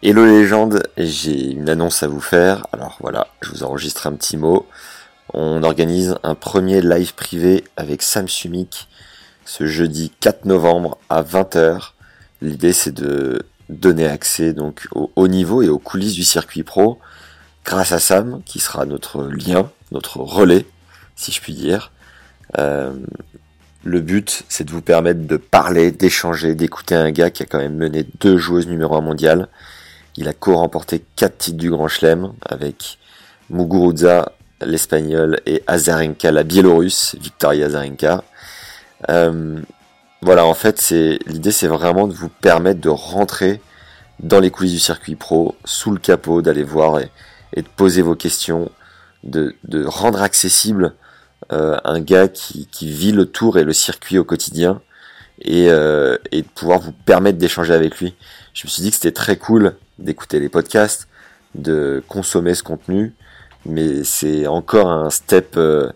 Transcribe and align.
Hello 0.00 0.24
légende, 0.24 0.84
j'ai 0.96 1.50
une 1.50 1.68
annonce 1.68 2.04
à 2.04 2.06
vous 2.06 2.20
faire. 2.20 2.68
Alors 2.72 2.98
voilà, 3.00 3.26
je 3.40 3.50
vous 3.50 3.64
enregistre 3.64 4.06
un 4.06 4.12
petit 4.12 4.36
mot. 4.36 4.64
On 5.34 5.64
organise 5.64 6.14
un 6.22 6.36
premier 6.36 6.80
live 6.80 7.16
privé 7.16 7.64
avec 7.76 8.02
Sam 8.02 8.28
Sumik 8.28 8.86
ce 9.44 9.66
jeudi 9.66 10.12
4 10.20 10.44
novembre 10.44 10.98
à 11.08 11.24
20h. 11.24 11.94
L'idée 12.42 12.72
c'est 12.72 12.94
de 12.94 13.42
donner 13.70 14.06
accès 14.06 14.52
donc 14.52 14.86
au 14.94 15.10
haut 15.16 15.26
niveau 15.26 15.62
et 15.62 15.68
aux 15.68 15.80
coulisses 15.80 16.14
du 16.14 16.22
circuit 16.22 16.62
pro 16.62 17.00
grâce 17.64 17.90
à 17.90 17.98
Sam 17.98 18.40
qui 18.44 18.60
sera 18.60 18.86
notre 18.86 19.24
lien, 19.24 19.68
notre 19.90 20.18
relais 20.18 20.64
si 21.16 21.32
je 21.32 21.40
puis 21.40 21.54
dire. 21.54 21.90
Euh, 22.58 22.92
le 23.82 24.00
but 24.00 24.44
c'est 24.48 24.62
de 24.62 24.70
vous 24.70 24.80
permettre 24.80 25.26
de 25.26 25.36
parler, 25.36 25.90
d'échanger, 25.90 26.54
d'écouter 26.54 26.94
un 26.94 27.10
gars 27.10 27.30
qui 27.30 27.42
a 27.42 27.46
quand 27.46 27.58
même 27.58 27.74
mené 27.74 28.06
deux 28.20 28.38
joueuses 28.38 28.68
numéro 28.68 28.94
1 28.94 29.00
mondiales. 29.00 29.48
Il 30.18 30.26
a 30.26 30.32
co-remporté 30.32 31.04
quatre 31.14 31.38
titres 31.38 31.58
du 31.58 31.70
Grand 31.70 31.86
Chelem 31.86 32.32
avec 32.44 32.98
Muguruza, 33.50 34.32
l'espagnol, 34.60 35.38
et 35.46 35.62
Azarenka, 35.68 36.32
la 36.32 36.42
biélorusse, 36.42 37.14
Victoria 37.20 37.66
Azarenka. 37.66 38.24
Euh, 39.10 39.60
voilà, 40.20 40.44
en 40.44 40.54
fait, 40.54 40.92
l'idée, 41.24 41.52
c'est 41.52 41.68
vraiment 41.68 42.08
de 42.08 42.14
vous 42.14 42.28
permettre 42.28 42.80
de 42.80 42.88
rentrer 42.88 43.60
dans 44.18 44.40
les 44.40 44.50
coulisses 44.50 44.72
du 44.72 44.80
circuit 44.80 45.14
pro, 45.14 45.54
sous 45.64 45.92
le 45.92 46.00
capot, 46.00 46.42
d'aller 46.42 46.64
voir 46.64 46.98
et, 46.98 47.12
de 47.54 47.68
poser 47.76 48.02
vos 48.02 48.16
questions, 48.16 48.72
de, 49.22 49.54
rendre 49.86 50.20
accessible 50.20 50.94
euh, 51.52 51.78
un 51.84 52.00
gars 52.00 52.26
qui, 52.26 52.66
vit 52.82 53.12
le 53.12 53.26
tour 53.26 53.56
et 53.56 53.62
le 53.62 53.72
circuit 53.72 54.18
au 54.18 54.24
quotidien, 54.24 54.82
et, 55.42 55.70
euh, 55.70 56.16
et 56.32 56.42
de 56.42 56.48
pouvoir 56.48 56.80
vous 56.80 56.92
permettre 56.92 57.38
d'échanger 57.38 57.74
avec 57.74 57.98
lui. 57.98 58.14
Je 58.54 58.66
me 58.66 58.70
suis 58.70 58.82
dit 58.82 58.90
que 58.90 58.96
c'était 58.96 59.12
très 59.12 59.36
cool 59.36 59.74
d'écouter 59.98 60.40
les 60.40 60.48
podcasts, 60.48 61.08
de 61.54 62.02
consommer 62.08 62.54
ce 62.54 62.62
contenu, 62.62 63.14
mais 63.66 64.04
c'est 64.04 64.46
encore 64.46 64.88
un 64.88 65.10
step 65.10 65.54
euh, 65.56 65.90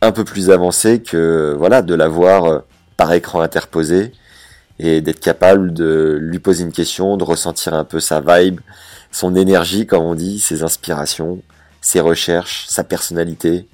un 0.00 0.12
peu 0.12 0.24
plus 0.24 0.50
avancé 0.50 1.02
que 1.02 1.54
voilà 1.58 1.82
de 1.82 1.94
l'avoir 1.94 2.44
euh, 2.44 2.58
par 2.96 3.12
écran 3.12 3.40
interposé 3.40 4.12
et 4.78 5.00
d'être 5.00 5.20
capable 5.20 5.72
de 5.72 6.18
lui 6.20 6.38
poser 6.38 6.64
une 6.64 6.72
question, 6.72 7.16
de 7.16 7.24
ressentir 7.24 7.74
un 7.74 7.84
peu 7.84 8.00
sa 8.00 8.20
vibe, 8.20 8.60
son 9.10 9.34
énergie 9.34 9.86
comme 9.86 10.04
on 10.04 10.14
dit, 10.14 10.38
ses 10.38 10.62
inspirations, 10.62 11.40
ses 11.80 12.00
recherches, 12.00 12.66
sa 12.68 12.84
personnalité 12.84 13.68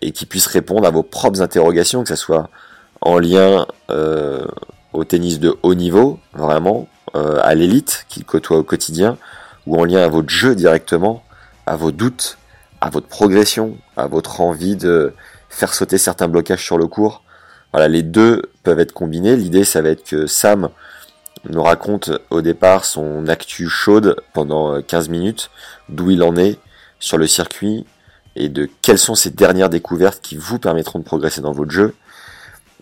et 0.00 0.12
qui 0.12 0.26
puisse 0.26 0.46
répondre 0.46 0.86
à 0.86 0.90
vos 0.90 1.02
propres 1.02 1.42
interrogations, 1.42 2.02
que 2.02 2.08
ce 2.08 2.16
soit 2.16 2.48
en 3.00 3.18
lien 3.18 3.66
euh, 3.90 4.46
au 4.92 5.04
tennis 5.04 5.38
de 5.40 5.56
haut 5.62 5.74
niveau, 5.74 6.18
vraiment, 6.32 6.88
à 7.14 7.56
l'élite 7.56 8.06
qu'il 8.08 8.24
côtoie 8.24 8.58
au 8.58 8.62
quotidien, 8.62 9.18
ou 9.66 9.80
en 9.80 9.84
lien 9.84 10.00
à 10.00 10.08
votre 10.08 10.28
jeu 10.28 10.54
directement, 10.54 11.24
à 11.66 11.74
vos 11.74 11.90
doutes, 11.90 12.38
à 12.80 12.88
votre 12.88 13.08
progression, 13.08 13.76
à 13.96 14.06
votre 14.06 14.40
envie 14.40 14.76
de 14.76 15.12
faire 15.48 15.74
sauter 15.74 15.98
certains 15.98 16.28
blocages 16.28 16.64
sur 16.64 16.78
le 16.78 16.86
cours. 16.86 17.22
Voilà, 17.72 17.88
les 17.88 18.02
deux 18.02 18.42
peuvent 18.62 18.80
être 18.80 18.92
combinés. 18.92 19.36
L'idée, 19.36 19.64
ça 19.64 19.82
va 19.82 19.90
être 19.90 20.04
que 20.04 20.26
Sam 20.26 20.70
nous 21.48 21.62
raconte 21.62 22.10
au 22.30 22.42
départ 22.42 22.84
son 22.84 23.26
actu 23.28 23.68
chaude 23.68 24.16
pendant 24.32 24.80
15 24.82 25.08
minutes, 25.08 25.50
d'où 25.88 26.10
il 26.10 26.22
en 26.22 26.36
est 26.36 26.58
sur 26.98 27.18
le 27.18 27.26
circuit 27.26 27.86
et 28.36 28.48
de 28.48 28.68
quelles 28.82 28.98
sont 28.98 29.14
ses 29.14 29.30
dernières 29.30 29.70
découvertes 29.70 30.20
qui 30.22 30.36
vous 30.36 30.58
permettront 30.58 30.98
de 30.98 31.04
progresser 31.04 31.40
dans 31.40 31.52
votre 31.52 31.70
jeu. 31.70 31.94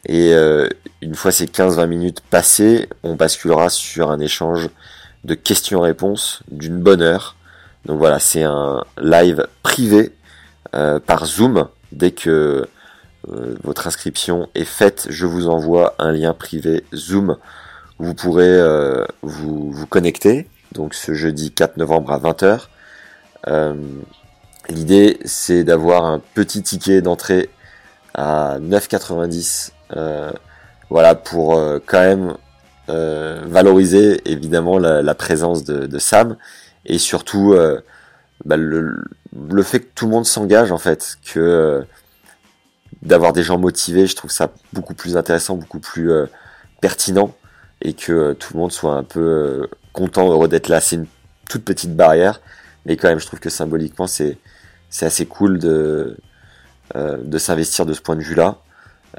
Et 0.06 0.32
euh, 0.32 0.68
une 1.02 1.14
fois 1.14 1.32
ces 1.32 1.46
15-20 1.46 1.86
minutes 1.86 2.20
passées, 2.20 2.88
on 3.02 3.14
basculera 3.14 3.68
sur 3.68 4.10
un 4.10 4.20
échange 4.20 4.70
de 5.24 5.34
questions-réponses 5.34 6.42
d'une 6.50 6.78
bonne 6.80 7.02
heure. 7.02 7.36
Donc 7.84 7.98
voilà, 7.98 8.18
c'est 8.18 8.42
un 8.42 8.84
live 9.00 9.46
privé 9.62 10.12
euh, 10.74 11.00
par 11.00 11.24
Zoom. 11.26 11.68
Dès 11.92 12.10
que 12.10 12.68
euh, 13.28 13.56
votre 13.62 13.86
inscription 13.86 14.48
est 14.54 14.64
faite, 14.64 15.06
je 15.10 15.26
vous 15.26 15.48
envoie 15.48 15.94
un 15.98 16.12
lien 16.12 16.34
privé 16.34 16.84
Zoom 16.94 17.36
vous 18.00 18.14
pourrez 18.14 18.46
euh, 18.46 19.04
vous, 19.22 19.72
vous 19.72 19.86
connecter. 19.86 20.48
Donc 20.72 20.94
ce 20.94 21.14
jeudi 21.14 21.50
4 21.50 21.78
novembre 21.78 22.12
à 22.12 22.18
20h. 22.20 22.68
L'idée 24.68 25.18
c'est 25.24 25.64
d'avoir 25.64 26.04
un 26.04 26.20
petit 26.34 26.62
ticket 26.62 27.00
d'entrée 27.00 27.48
à 28.14 28.58
9,90 28.60 29.72
voilà 30.90 31.14
pour 31.14 31.54
quand 31.86 32.00
même 32.00 32.34
euh, 32.90 33.42
valoriser 33.46 34.22
évidemment 34.24 34.78
la, 34.78 35.14
présence 35.14 35.62
de, 35.62 35.98
Sam 35.98 36.38
et 36.86 36.96
surtout 36.96 37.52
euh, 37.52 37.82
bah, 38.46 38.56
le, 38.56 39.04
fait 39.62 39.80
que 39.80 39.88
tout 39.94 40.06
le 40.06 40.12
monde 40.12 40.24
s'engage 40.24 40.72
en 40.72 40.78
fait, 40.78 41.18
que 41.22 41.38
euh, 41.38 41.82
d'avoir 43.02 43.34
des 43.34 43.42
gens 43.42 43.58
motivés, 43.58 44.06
je 44.06 44.16
trouve 44.16 44.30
ça 44.30 44.54
beaucoup 44.72 44.94
plus 44.94 45.18
intéressant, 45.18 45.56
beaucoup 45.56 45.80
plus 45.80 46.10
pertinent 46.80 47.34
et 47.82 47.92
que 47.92 48.32
tout 48.32 48.54
le 48.54 48.60
monde 48.60 48.72
soit 48.72 48.94
un 48.94 49.04
peu 49.04 49.68
content, 49.92 50.30
heureux 50.30 50.48
d'être 50.48 50.68
là. 50.68 50.80
C'est 50.80 50.96
une 50.96 51.06
toute 51.46 51.66
petite 51.66 51.94
barrière, 51.94 52.40
mais 52.86 52.96
quand 52.96 53.08
même, 53.08 53.20
je 53.20 53.26
trouve 53.26 53.40
que 53.40 53.50
symboliquement, 53.50 54.06
c'est 54.06 54.38
c'est 54.88 55.04
assez 55.04 55.26
cool 55.26 55.58
de 55.58 56.16
de 56.94 57.38
s'investir 57.38 57.84
de 57.84 57.92
ce 57.92 58.00
point 58.00 58.16
de 58.16 58.22
vue-là. 58.22 58.56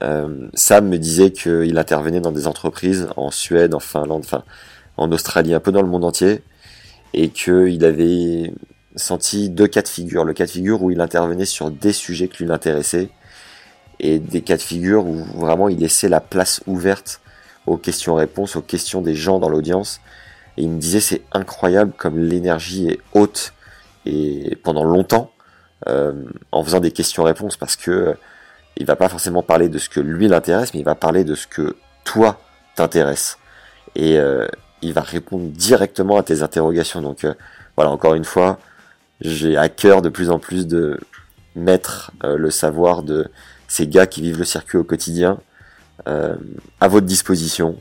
Euh, 0.01 0.47
Sam 0.53 0.88
me 0.88 0.97
disait 0.97 1.31
qu'il 1.31 1.77
intervenait 1.77 2.22
dans 2.22 2.31
des 2.31 2.47
entreprises 2.47 3.07
en 3.17 3.31
Suède, 3.31 3.73
en 3.73 3.79
Finlande, 3.79 4.23
enfin 4.25 4.44
en 4.97 5.11
Australie, 5.11 5.53
un 5.53 5.59
peu 5.59 5.72
dans 5.72 5.81
le 5.81 5.88
monde 5.88 6.05
entier, 6.05 6.41
et 7.13 7.29
qu'il 7.29 7.83
avait 7.85 8.53
senti 8.95 9.50
deux 9.50 9.67
cas 9.67 9.81
de 9.81 9.88
figure. 9.88 10.23
Le 10.25 10.33
cas 10.33 10.45
de 10.45 10.51
figure 10.51 10.81
où 10.83 10.91
il 10.91 11.01
intervenait 11.01 11.45
sur 11.45 11.72
des 11.72 11.94
sujets 11.94 12.27
qui 12.27 12.45
l'intéressaient, 12.45 13.09
et 14.00 14.19
des 14.19 14.41
cas 14.41 14.57
de 14.57 14.61
figure 14.61 15.05
où 15.05 15.23
vraiment 15.39 15.69
il 15.69 15.79
laissait 15.79 16.09
la 16.09 16.21
place 16.21 16.61
ouverte 16.67 17.21
aux 17.67 17.77
questions-réponses, 17.77 18.56
aux 18.56 18.61
questions 18.61 19.01
des 19.01 19.16
gens 19.16 19.39
dans 19.39 19.50
l'audience. 19.50 20.01
Et 20.57 20.63
il 20.63 20.69
me 20.69 20.79
disait 20.79 21.00
c'est 21.00 21.21
incroyable 21.33 21.94
comme 21.97 22.17
l'énergie 22.17 22.89
est 22.89 23.00
haute 23.13 23.53
et 24.06 24.57
pendant 24.63 24.83
longtemps 24.83 25.31
euh, 25.88 26.13
en 26.51 26.63
faisant 26.63 26.79
des 26.79 26.91
questions-réponses 26.91 27.57
parce 27.57 27.75
que 27.75 28.16
il 28.79 28.85
va 28.85 28.95
pas 28.95 29.09
forcément 29.09 29.44
parler 29.44 29.69
de 29.69 29.78
ce 29.78 29.90
que 29.90 30.00
lui 30.00 30.28
l'intéresse, 30.28 30.73
mais 30.73 30.79
il 30.79 30.85
va 30.85 30.95
parler 30.95 31.23
de 31.23 31.35
ce 31.35 31.45
que 31.47 31.75
toi 32.06 32.40
t'intéresse. 32.75 33.38
Et 33.95 34.17
euh, 34.17 34.47
il 34.81 34.94
va 34.94 35.01
répondre 35.01 35.50
directement 35.50 36.17
à 36.17 36.23
tes 36.23 36.41
interrogations. 36.41 37.01
Donc 37.01 37.25
euh, 37.25 37.34
voilà, 37.75 37.91
encore 37.91 38.16
une 38.16 38.23
fois, 38.23 38.57
j'ai 39.19 39.57
à 39.57 39.68
cœur 39.68 40.01
de 40.01 40.09
plus 40.09 40.29
en 40.29 40.39
plus 40.39 40.66
de 40.66 40.97
mettre 41.56 42.12
euh, 42.23 42.38
le 42.38 42.50
savoir 42.50 43.03
de 43.03 43.29
ces 43.68 43.85
gars 43.85 44.07
qui 44.07 44.22
vivent 44.22 44.39
le 44.39 44.45
circuit 44.45 44.78
au 44.78 44.84
quotidien 44.84 45.39
à 46.06 46.88
votre 46.88 47.06
disposition. 47.06 47.75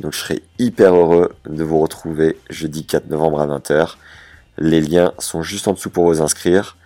Donc 0.00 0.12
je 0.12 0.18
serai 0.18 0.42
hyper 0.58 0.94
heureux 0.94 1.34
de 1.44 1.62
vous 1.64 1.80
retrouver 1.80 2.38
jeudi 2.48 2.86
4 2.86 3.10
novembre 3.10 3.40
à 3.40 3.46
20h. 3.46 3.96
Les 4.56 4.80
liens 4.80 5.12
sont 5.18 5.42
juste 5.42 5.68
en 5.68 5.72
dessous 5.72 5.90
pour 5.90 6.06
vous 6.06 6.22
inscrire. 6.22 6.78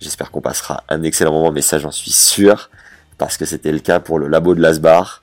J'espère 0.00 0.32
qu'on 0.32 0.40
passera 0.40 0.82
un 0.88 1.04
excellent 1.04 1.32
moment, 1.32 1.52
mais 1.52 1.60
ça 1.60 1.78
j'en 1.78 1.92
suis 1.92 2.10
sûr 2.10 2.70
parce 3.22 3.36
que 3.36 3.44
c'était 3.44 3.70
le 3.70 3.78
cas 3.78 4.00
pour 4.00 4.18
le 4.18 4.26
labo 4.26 4.54
de 4.54 4.60
Lasbar, 4.60 5.22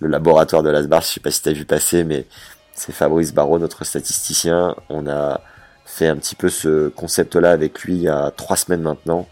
le 0.00 0.08
laboratoire 0.08 0.62
de 0.62 0.68
Lasbar, 0.68 1.00
je 1.00 1.06
sais 1.06 1.20
pas 1.20 1.30
si 1.30 1.42
tu 1.42 1.48
as 1.48 1.52
vu 1.52 1.64
passer, 1.64 2.04
mais 2.04 2.26
c'est 2.74 2.92
Fabrice 2.92 3.32
Barraud, 3.32 3.58
notre 3.58 3.84
statisticien. 3.84 4.76
On 4.90 5.06
a 5.06 5.40
fait 5.86 6.08
un 6.08 6.16
petit 6.16 6.34
peu 6.34 6.50
ce 6.50 6.88
concept-là 6.88 7.50
avec 7.50 7.80
lui 7.80 7.94
il 7.94 8.02
y 8.02 8.08
a 8.08 8.30
trois 8.30 8.56
semaines 8.56 8.82
maintenant. 8.82 9.26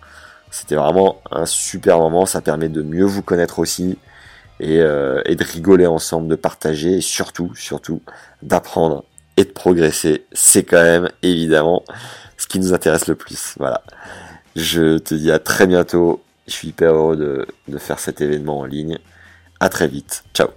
C'était 0.51 0.77
vraiment 0.77 1.21
un 1.31 1.45
super 1.45 1.99
moment, 1.99 2.25
ça 2.25 2.41
permet 2.41 2.71
de 2.71 2.81
mieux 2.81 3.05
vous 3.05 3.23
connaître 3.23 3.59
aussi 3.59 3.99
et, 4.61 4.81
euh, 4.81 5.21
et 5.27 5.37
de 5.37 5.45
rigoler 5.45 5.87
ensemble, 5.87 6.29
de 6.29 6.37
partager 6.37 6.95
et 6.95 7.01
surtout, 7.03 7.55
surtout 7.55 8.01
d'apprendre 8.43 9.05
et 9.37 9.45
de 9.45 9.51
progresser. 9.51 10.25
C'est 10.33 10.63
quand 10.65 10.83
même 10.83 11.11
évidemment 11.23 11.85
ce 12.39 12.47
qui 12.47 12.59
nous 12.59 12.73
intéresse 12.73 13.09
le 13.09 13.15
plus. 13.15 13.55
Voilà. 13.59 13.83
Je 14.57 14.97
te 14.97 15.15
dis 15.15 15.31
à 15.31 15.39
très 15.39 15.67
bientôt 15.67 16.23
je 16.47 16.53
suis 16.53 16.69
hyper 16.69 16.95
heureux 16.95 17.17
de, 17.69 17.79
faire 17.79 17.99
cet 17.99 18.21
événement 18.21 18.61
en 18.61 18.65
ligne. 18.65 18.99
À 19.61 19.69
très 19.69 19.89
vite. 19.89 20.25
Ciao. 20.35 20.49